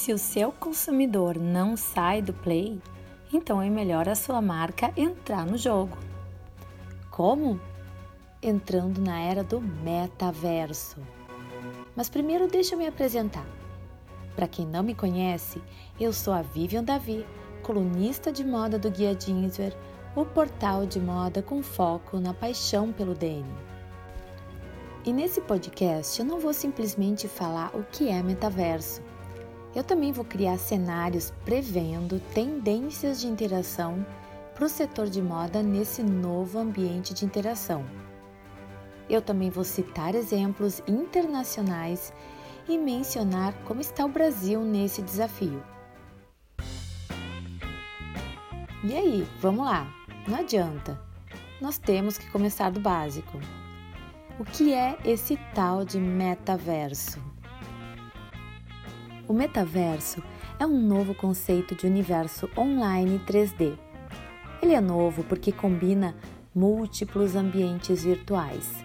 Se 0.00 0.14
o 0.14 0.18
seu 0.18 0.50
consumidor 0.50 1.36
não 1.38 1.76
sai 1.76 2.22
do 2.22 2.32
Play, 2.32 2.80
então 3.30 3.60
é 3.60 3.68
melhor 3.68 4.08
a 4.08 4.14
sua 4.14 4.40
marca 4.40 4.90
entrar 4.96 5.44
no 5.44 5.58
jogo. 5.58 5.94
Como? 7.10 7.60
Entrando 8.42 8.98
na 8.98 9.20
era 9.20 9.44
do 9.44 9.60
metaverso. 9.60 11.02
Mas 11.94 12.08
primeiro 12.08 12.48
deixa 12.48 12.74
eu 12.74 12.78
me 12.78 12.86
apresentar. 12.86 13.44
Para 14.34 14.48
quem 14.48 14.66
não 14.66 14.82
me 14.82 14.94
conhece, 14.94 15.60
eu 16.00 16.14
sou 16.14 16.32
a 16.32 16.40
Vivian 16.40 16.82
Davi, 16.82 17.26
colunista 17.62 18.32
de 18.32 18.42
moda 18.42 18.78
do 18.78 18.90
Guia 18.90 19.14
Jeanswear, 19.14 19.76
o 20.16 20.24
portal 20.24 20.86
de 20.86 20.98
moda 20.98 21.42
com 21.42 21.62
foco 21.62 22.18
na 22.18 22.32
paixão 22.32 22.90
pelo 22.90 23.14
denim. 23.14 23.44
E 25.04 25.12
nesse 25.12 25.42
podcast 25.42 26.18
eu 26.18 26.24
não 26.24 26.40
vou 26.40 26.54
simplesmente 26.54 27.28
falar 27.28 27.70
o 27.76 27.84
que 27.84 28.08
é 28.08 28.22
metaverso. 28.22 29.02
Eu 29.74 29.84
também 29.84 30.10
vou 30.10 30.24
criar 30.24 30.58
cenários 30.58 31.32
prevendo 31.44 32.20
tendências 32.34 33.20
de 33.20 33.28
interação 33.28 34.04
para 34.54 34.64
o 34.64 34.68
setor 34.68 35.08
de 35.08 35.22
moda 35.22 35.62
nesse 35.62 36.02
novo 36.02 36.58
ambiente 36.58 37.14
de 37.14 37.24
interação. 37.24 37.84
Eu 39.08 39.22
também 39.22 39.48
vou 39.48 39.62
citar 39.62 40.14
exemplos 40.14 40.82
internacionais 40.88 42.12
e 42.68 42.76
mencionar 42.76 43.54
como 43.64 43.80
está 43.80 44.04
o 44.04 44.08
Brasil 44.08 44.60
nesse 44.62 45.02
desafio. 45.02 45.62
E 48.82 48.96
aí, 48.96 49.28
vamos 49.40 49.64
lá? 49.64 49.92
Não 50.26 50.38
adianta. 50.38 51.00
Nós 51.60 51.78
temos 51.78 52.18
que 52.18 52.30
começar 52.30 52.70
do 52.70 52.80
básico. 52.80 53.38
O 54.38 54.44
que 54.44 54.72
é 54.72 54.98
esse 55.04 55.36
tal 55.54 55.84
de 55.84 55.98
metaverso? 56.00 57.20
O 59.30 59.32
metaverso 59.32 60.20
é 60.58 60.66
um 60.66 60.76
novo 60.76 61.14
conceito 61.14 61.76
de 61.76 61.86
universo 61.86 62.50
online 62.58 63.20
3D. 63.20 63.78
Ele 64.60 64.74
é 64.74 64.80
novo 64.80 65.22
porque 65.22 65.52
combina 65.52 66.16
múltiplos 66.52 67.36
ambientes 67.36 68.02
virtuais. 68.02 68.84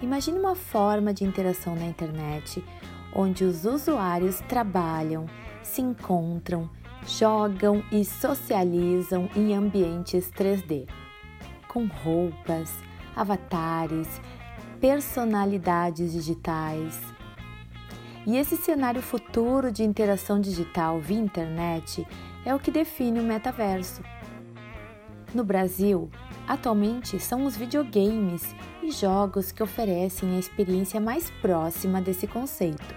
Imagine 0.00 0.38
uma 0.38 0.54
forma 0.54 1.12
de 1.12 1.24
interação 1.24 1.74
na 1.74 1.86
internet 1.86 2.64
onde 3.12 3.42
os 3.42 3.64
usuários 3.64 4.38
trabalham, 4.42 5.26
se 5.60 5.82
encontram, 5.82 6.70
jogam 7.04 7.82
e 7.90 8.04
socializam 8.04 9.28
em 9.34 9.56
ambientes 9.56 10.30
3D, 10.30 10.88
com 11.66 11.86
roupas, 11.86 12.72
avatares, 13.16 14.20
personalidades 14.80 16.12
digitais, 16.12 16.96
e 18.26 18.36
esse 18.36 18.56
cenário 18.56 19.02
futuro 19.02 19.72
de 19.72 19.82
interação 19.82 20.40
digital 20.40 21.00
via 21.00 21.18
internet 21.18 22.06
é 22.44 22.54
o 22.54 22.58
que 22.58 22.70
define 22.70 23.20
o 23.20 23.24
metaverso. 23.24 24.02
No 25.34 25.44
Brasil, 25.44 26.10
atualmente 26.46 27.18
são 27.18 27.44
os 27.44 27.56
videogames 27.56 28.54
e 28.82 28.90
jogos 28.90 29.50
que 29.50 29.62
oferecem 29.62 30.36
a 30.36 30.38
experiência 30.38 31.00
mais 31.00 31.30
próxima 31.40 32.00
desse 32.00 32.26
conceito. 32.26 32.94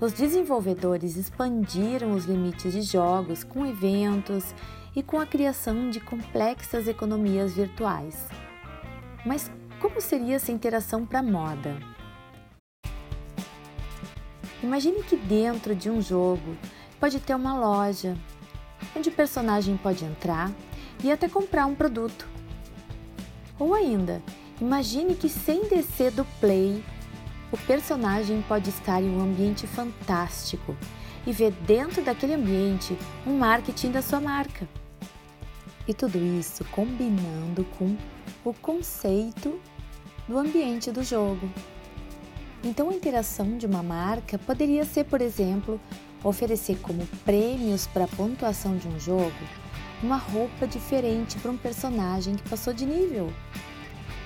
Os 0.00 0.12
desenvolvedores 0.12 1.16
expandiram 1.16 2.12
os 2.12 2.24
limites 2.24 2.72
de 2.72 2.82
jogos 2.82 3.42
com 3.42 3.66
eventos 3.66 4.54
e 4.94 5.02
com 5.02 5.18
a 5.18 5.26
criação 5.26 5.90
de 5.90 5.98
complexas 5.98 6.86
economias 6.86 7.54
virtuais. 7.54 8.28
Mas 9.26 9.50
como 9.80 10.00
seria 10.00 10.36
essa 10.36 10.52
interação 10.52 11.04
para 11.04 11.22
moda? 11.22 11.97
Imagine 14.62 15.02
que 15.04 15.16
dentro 15.16 15.74
de 15.74 15.88
um 15.88 16.02
jogo 16.02 16.56
pode 16.98 17.20
ter 17.20 17.34
uma 17.34 17.58
loja 17.58 18.16
onde 18.96 19.08
o 19.08 19.12
personagem 19.12 19.76
pode 19.76 20.04
entrar 20.04 20.50
e 21.02 21.12
até 21.12 21.28
comprar 21.28 21.66
um 21.66 21.74
produto. 21.74 22.26
Ou 23.58 23.74
ainda, 23.74 24.22
imagine 24.60 25.14
que 25.14 25.28
sem 25.28 25.68
descer 25.68 26.10
do 26.10 26.24
play, 26.40 26.82
o 27.52 27.56
personagem 27.56 28.42
pode 28.48 28.70
estar 28.70 29.02
em 29.02 29.10
um 29.10 29.22
ambiente 29.22 29.66
fantástico 29.66 30.76
e 31.26 31.32
ver 31.32 31.52
dentro 31.66 32.02
daquele 32.02 32.34
ambiente 32.34 32.96
um 33.26 33.38
marketing 33.38 33.92
da 33.92 34.02
sua 34.02 34.20
marca. 34.20 34.68
E 35.86 35.94
tudo 35.94 36.18
isso 36.18 36.64
combinando 36.72 37.64
com 37.78 37.96
o 38.44 38.52
conceito 38.52 39.58
do 40.28 40.36
ambiente 40.36 40.90
do 40.90 41.02
jogo. 41.02 41.48
Então, 42.62 42.90
a 42.90 42.94
interação 42.94 43.56
de 43.56 43.66
uma 43.66 43.82
marca 43.82 44.38
poderia 44.38 44.84
ser, 44.84 45.04
por 45.04 45.20
exemplo, 45.20 45.80
oferecer 46.24 46.78
como 46.80 47.06
prêmios 47.24 47.86
para 47.86 48.04
a 48.04 48.08
pontuação 48.08 48.76
de 48.76 48.88
um 48.88 48.98
jogo 48.98 49.32
uma 50.02 50.16
roupa 50.16 50.66
diferente 50.66 51.36
para 51.38 51.50
um 51.50 51.56
personagem 51.56 52.36
que 52.36 52.48
passou 52.48 52.72
de 52.72 52.86
nível. 52.86 53.32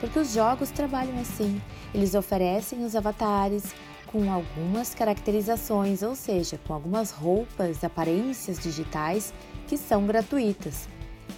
Porque 0.00 0.18
os 0.18 0.32
jogos 0.32 0.70
trabalham 0.70 1.18
assim, 1.20 1.60
eles 1.92 2.14
oferecem 2.14 2.84
os 2.84 2.94
avatares 2.94 3.74
com 4.06 4.32
algumas 4.32 4.94
caracterizações, 4.94 6.02
ou 6.02 6.14
seja, 6.14 6.58
com 6.66 6.72
algumas 6.72 7.10
roupas, 7.10 7.84
aparências 7.84 8.58
digitais 8.58 9.34
que 9.66 9.76
são 9.76 10.06
gratuitas, 10.06 10.88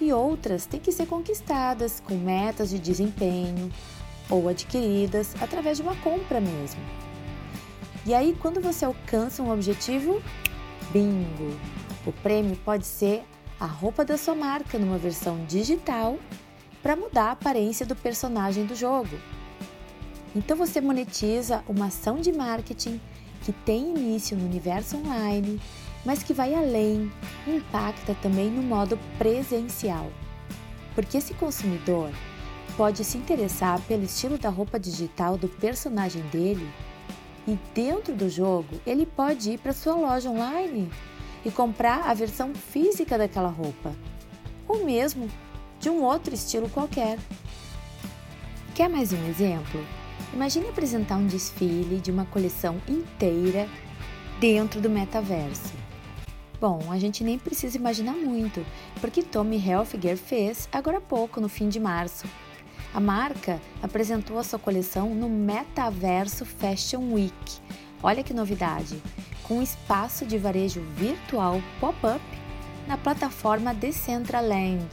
e 0.00 0.12
outras 0.12 0.66
têm 0.66 0.78
que 0.78 0.92
ser 0.92 1.06
conquistadas 1.06 2.00
com 2.00 2.14
metas 2.14 2.68
de 2.68 2.78
desempenho 2.78 3.70
ou 4.30 4.48
adquiridas 4.48 5.34
através 5.40 5.78
de 5.78 5.82
uma 5.82 5.96
compra 5.96 6.40
mesmo. 6.40 6.80
E 8.06 8.14
aí, 8.14 8.36
quando 8.40 8.60
você 8.60 8.84
alcança 8.84 9.42
um 9.42 9.52
objetivo, 9.52 10.22
bingo! 10.92 11.56
O 12.06 12.12
prêmio 12.12 12.56
pode 12.64 12.86
ser 12.86 13.22
a 13.60 13.66
roupa 13.66 14.04
da 14.04 14.16
sua 14.16 14.34
marca 14.34 14.78
numa 14.78 14.96
versão 14.96 15.44
digital 15.46 16.18
para 16.82 16.96
mudar 16.96 17.24
a 17.24 17.32
aparência 17.32 17.84
do 17.84 17.96
personagem 17.96 18.64
do 18.64 18.74
jogo. 18.74 19.18
Então 20.34 20.56
você 20.56 20.80
monetiza 20.80 21.64
uma 21.68 21.86
ação 21.86 22.20
de 22.20 22.32
marketing 22.32 23.00
que 23.42 23.52
tem 23.52 23.90
início 23.90 24.36
no 24.36 24.44
universo 24.44 24.96
online, 24.96 25.60
mas 26.04 26.22
que 26.22 26.32
vai 26.32 26.54
além, 26.54 27.10
impacta 27.46 28.14
também 28.22 28.50
no 28.50 28.62
modo 28.62 28.98
presencial. 29.18 30.10
Porque 30.94 31.18
esse 31.18 31.34
consumidor 31.34 32.10
pode 32.78 33.02
se 33.02 33.18
interessar 33.18 33.80
pelo 33.88 34.04
estilo 34.04 34.38
da 34.38 34.48
roupa 34.48 34.78
digital 34.78 35.36
do 35.36 35.48
personagem 35.48 36.22
dele 36.28 36.70
e 37.44 37.58
dentro 37.74 38.14
do 38.14 38.30
jogo 38.30 38.80
ele 38.86 39.04
pode 39.04 39.50
ir 39.50 39.58
para 39.58 39.72
sua 39.72 39.96
loja 39.96 40.30
online 40.30 40.88
e 41.44 41.50
comprar 41.50 42.08
a 42.08 42.14
versão 42.14 42.54
física 42.54 43.18
daquela 43.18 43.48
roupa, 43.48 43.92
ou 44.68 44.84
mesmo 44.84 45.28
de 45.80 45.90
um 45.90 46.04
outro 46.04 46.32
estilo 46.32 46.70
qualquer. 46.70 47.18
Quer 48.76 48.88
mais 48.88 49.12
um 49.12 49.28
exemplo? 49.28 49.84
Imagine 50.32 50.68
apresentar 50.68 51.16
um 51.16 51.26
desfile 51.26 51.98
de 51.98 52.12
uma 52.12 52.26
coleção 52.26 52.80
inteira 52.88 53.68
dentro 54.38 54.80
do 54.80 54.88
metaverso. 54.88 55.74
Bom, 56.60 56.92
a 56.92 56.98
gente 56.98 57.24
nem 57.24 57.40
precisa 57.40 57.76
imaginar 57.76 58.14
muito, 58.14 58.64
porque 59.00 59.20
Tommy 59.20 59.56
Hilfiger 59.56 60.16
fez 60.16 60.68
agora 60.70 60.98
há 60.98 61.00
pouco, 61.00 61.40
no 61.40 61.48
fim 61.48 61.68
de 61.68 61.80
março. 61.80 62.24
A 62.94 63.00
marca 63.00 63.60
apresentou 63.82 64.38
a 64.38 64.44
sua 64.44 64.58
coleção 64.58 65.14
no 65.14 65.28
Metaverso 65.28 66.44
Fashion 66.44 67.12
Week. 67.12 67.60
Olha 68.02 68.24
que 68.24 68.32
novidade! 68.32 69.00
Com 69.42 69.58
um 69.58 69.62
espaço 69.62 70.26
de 70.26 70.38
varejo 70.38 70.80
virtual 70.94 71.60
pop-up 71.80 72.22
na 72.86 72.96
plataforma 72.96 73.74
Decentraland. 73.74 74.88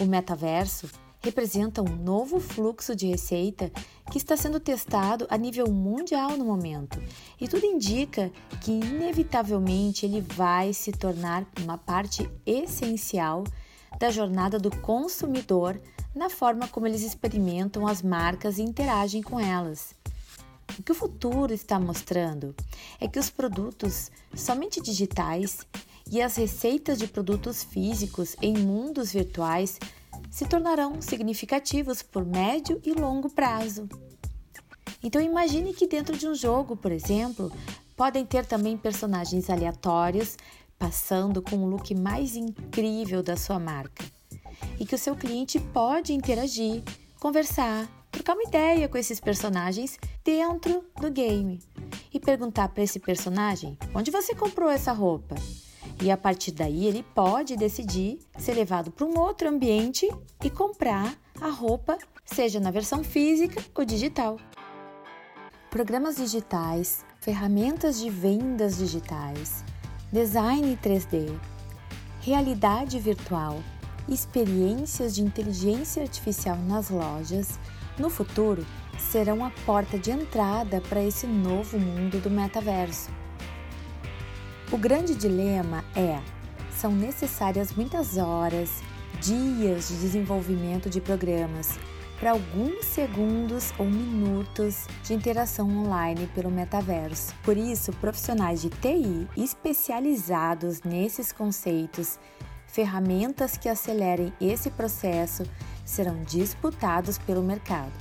O 0.00 0.04
metaverso 0.06 0.88
representa 1.22 1.82
um 1.82 1.96
novo 1.96 2.40
fluxo 2.40 2.96
de 2.96 3.06
receita 3.06 3.70
que 4.10 4.18
está 4.18 4.36
sendo 4.36 4.58
testado 4.58 5.26
a 5.28 5.36
nível 5.36 5.70
mundial 5.70 6.36
no 6.36 6.44
momento, 6.44 6.98
e 7.38 7.46
tudo 7.46 7.64
indica 7.66 8.32
que 8.62 8.72
inevitavelmente 8.72 10.06
ele 10.06 10.20
vai 10.20 10.72
se 10.72 10.92
tornar 10.92 11.46
uma 11.62 11.76
parte 11.76 12.30
essencial 12.46 13.44
da 13.98 14.10
jornada 14.10 14.58
do 14.58 14.70
consumidor 14.78 15.80
na 16.14 16.28
forma 16.28 16.68
como 16.68 16.86
eles 16.86 17.02
experimentam 17.02 17.86
as 17.86 18.02
marcas 18.02 18.58
e 18.58 18.62
interagem 18.62 19.22
com 19.22 19.38
elas. 19.38 19.94
O 20.78 20.82
que 20.82 20.92
o 20.92 20.94
futuro 20.94 21.52
está 21.52 21.78
mostrando 21.78 22.54
é 23.00 23.08
que 23.08 23.18
os 23.18 23.30
produtos 23.30 24.10
somente 24.34 24.80
digitais 24.80 25.66
e 26.10 26.20
as 26.20 26.36
receitas 26.36 26.98
de 26.98 27.06
produtos 27.06 27.62
físicos 27.62 28.36
em 28.40 28.56
mundos 28.56 29.12
virtuais 29.12 29.78
se 30.30 30.46
tornarão 30.46 31.00
significativos 31.00 32.02
por 32.02 32.24
médio 32.24 32.80
e 32.84 32.92
longo 32.92 33.28
prazo. 33.28 33.88
Então 35.02 35.20
imagine 35.20 35.72
que 35.72 35.86
dentro 35.86 36.16
de 36.16 36.28
um 36.28 36.34
jogo, 36.34 36.76
por 36.76 36.92
exemplo, 36.92 37.50
podem 37.96 38.24
ter 38.24 38.44
também 38.46 38.76
personagens 38.76 39.48
aleatórios 39.50 40.36
passando 40.80 41.42
com 41.42 41.58
o 41.58 41.66
look 41.66 41.94
mais 41.94 42.34
incrível 42.34 43.22
da 43.22 43.36
sua 43.36 43.58
marca. 43.58 44.02
E 44.78 44.86
que 44.86 44.94
o 44.94 44.98
seu 44.98 45.14
cliente 45.14 45.60
pode 45.60 46.14
interagir, 46.14 46.82
conversar, 47.20 47.86
trocar 48.10 48.32
uma 48.32 48.48
ideia 48.48 48.88
com 48.88 48.96
esses 48.96 49.20
personagens 49.20 49.98
dentro 50.24 50.82
do 50.98 51.10
game 51.10 51.60
e 52.12 52.18
perguntar 52.18 52.70
para 52.70 52.82
esse 52.82 52.98
personagem 52.98 53.76
onde 53.94 54.10
você 54.10 54.34
comprou 54.34 54.70
essa 54.70 54.90
roupa. 54.90 55.34
E 56.02 56.10
a 56.10 56.16
partir 56.16 56.52
daí 56.52 56.86
ele 56.86 57.02
pode 57.14 57.56
decidir 57.56 58.18
ser 58.38 58.54
levado 58.54 58.90
para 58.90 59.04
um 59.04 59.18
outro 59.18 59.50
ambiente 59.50 60.08
e 60.42 60.48
comprar 60.48 61.14
a 61.38 61.50
roupa, 61.50 61.98
seja 62.24 62.58
na 62.58 62.70
versão 62.70 63.04
física 63.04 63.62
ou 63.74 63.84
digital. 63.84 64.38
Programas 65.68 66.16
digitais, 66.16 67.04
ferramentas 67.20 68.00
de 68.00 68.08
vendas 68.08 68.78
digitais, 68.78 69.62
design 70.12 70.76
3D, 70.82 71.38
realidade 72.20 72.98
virtual, 72.98 73.62
experiências 74.08 75.14
de 75.14 75.22
inteligência 75.22 76.02
artificial 76.02 76.56
nas 76.56 76.90
lojas, 76.90 77.60
no 77.96 78.10
futuro 78.10 78.66
serão 78.98 79.44
a 79.44 79.52
porta 79.64 79.96
de 79.96 80.10
entrada 80.10 80.80
para 80.80 81.00
esse 81.00 81.28
novo 81.28 81.78
mundo 81.78 82.20
do 82.20 82.28
metaverso. 82.28 83.08
O 84.72 84.76
grande 84.76 85.14
dilema 85.14 85.84
é: 85.94 86.20
são 86.76 86.90
necessárias 86.90 87.72
muitas 87.72 88.16
horas, 88.16 88.82
dias 89.20 89.90
de 89.90 89.94
desenvolvimento 89.94 90.90
de 90.90 91.00
programas 91.00 91.78
para 92.20 92.32
alguns 92.32 92.84
segundos 92.84 93.72
ou 93.78 93.86
minutos 93.86 94.86
de 95.02 95.14
interação 95.14 95.66
online 95.70 96.28
pelo 96.34 96.50
metaverso. 96.50 97.34
Por 97.42 97.56
isso, 97.56 97.92
profissionais 97.94 98.60
de 98.60 98.68
TI 98.68 99.26
especializados 99.38 100.82
nesses 100.82 101.32
conceitos, 101.32 102.20
ferramentas 102.66 103.56
que 103.56 103.70
acelerem 103.70 104.34
esse 104.38 104.70
processo 104.70 105.44
serão 105.82 106.22
disputados 106.22 107.16
pelo 107.16 107.42
mercado. 107.42 107.92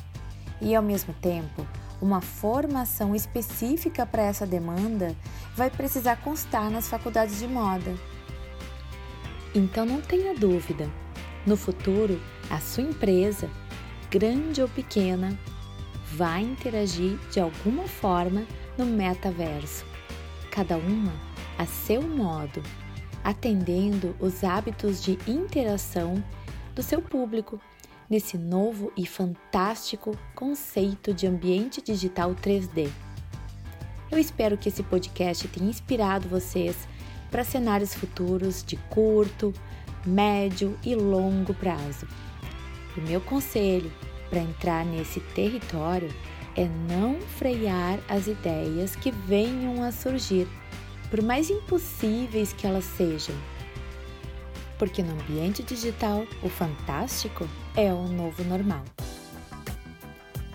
E 0.61 0.75
ao 0.75 0.83
mesmo 0.83 1.13
tempo, 1.13 1.65
uma 2.01 2.19
formação 2.19 3.15
específica 3.15 4.05
para 4.05 4.23
essa 4.23 4.45
demanda 4.45 5.15
vai 5.55 5.69
precisar 5.69 6.17
constar 6.17 6.69
nas 6.69 6.89
faculdades 6.89 7.39
de 7.39 7.47
moda. 7.47 7.95
Então 9.55 9.85
não 9.85 10.01
tenha 10.01 10.35
dúvida, 10.35 10.89
no 11.45 11.55
futuro, 11.55 12.21
a 12.49 12.59
sua 12.59 12.83
empresa, 12.83 13.49
grande 14.09 14.61
ou 14.61 14.67
pequena, 14.67 15.37
vai 16.13 16.41
interagir 16.41 17.17
de 17.31 17.39
alguma 17.39 17.87
forma 17.87 18.45
no 18.77 18.85
metaverso, 18.85 19.85
cada 20.51 20.77
uma 20.77 21.13
a 21.57 21.65
seu 21.65 22.01
modo, 22.01 22.63
atendendo 23.23 24.15
os 24.19 24.43
hábitos 24.43 25.03
de 25.03 25.17
interação 25.27 26.23
do 26.73 26.81
seu 26.81 27.01
público 27.01 27.59
nesse 28.09 28.37
novo 28.37 28.91
e 28.97 29.05
fantástico 29.05 30.17
conceito 30.33 31.13
de 31.13 31.27
ambiente 31.27 31.81
digital 31.81 32.33
3D. 32.33 32.89
Eu 34.09 34.17
espero 34.17 34.57
que 34.57 34.69
esse 34.69 34.81
podcast 34.81 35.47
tenha 35.49 35.69
inspirado 35.69 36.27
vocês 36.27 36.75
para 37.29 37.43
cenários 37.43 37.93
futuros 37.93 38.63
de 38.63 38.75
curto, 38.89 39.53
médio 40.03 40.75
e 40.83 40.95
longo 40.95 41.53
prazo. 41.53 42.07
O 42.97 43.01
meu 43.01 43.21
conselho 43.21 43.91
para 44.29 44.39
entrar 44.39 44.85
nesse 44.85 45.19
território 45.19 46.13
é 46.55 46.67
não 46.89 47.19
frear 47.21 47.99
as 48.07 48.27
ideias 48.27 48.95
que 48.95 49.11
venham 49.11 49.83
a 49.83 49.91
surgir, 49.91 50.47
por 51.09 51.21
mais 51.21 51.49
impossíveis 51.49 52.53
que 52.53 52.67
elas 52.67 52.83
sejam 52.83 53.35
porque 54.79 55.03
no 55.03 55.11
ambiente 55.11 55.61
digital 55.61 56.25
o 56.41 56.49
fantástico 56.49 57.47
é 57.75 57.93
o 57.93 58.07
novo 58.07 58.43
normal. 58.45 58.83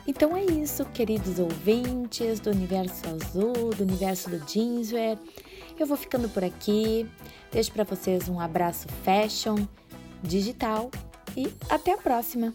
Então 0.06 0.36
é 0.36 0.44
isso, 0.44 0.84
queridos 0.86 1.38
ouvintes 1.38 2.40
do 2.40 2.50
Universo 2.50 3.02
Azul, 3.08 3.70
do 3.76 3.84
Universo 3.84 4.30
do 4.30 4.38
Jeanswear. 4.50 5.18
Eu 5.78 5.86
vou 5.86 5.96
ficando 5.96 6.28
por 6.28 6.42
aqui. 6.42 7.08
Deixo 7.52 7.70
para 7.72 7.84
vocês 7.84 8.28
um 8.28 8.40
abraço 8.40 8.88
fashion, 9.04 9.66
digital 10.22 10.90
e 11.36 11.52
até 11.68 11.92
a 11.92 11.98
próxima! 11.98 12.54